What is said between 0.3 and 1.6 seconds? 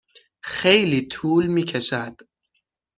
خیلی طول